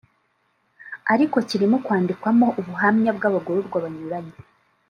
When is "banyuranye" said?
3.83-4.35